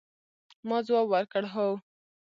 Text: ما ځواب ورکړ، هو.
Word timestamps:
ما 0.67 0.77
ځواب 0.87 1.05
ورکړ، 1.09 1.43
هو. 1.53 1.67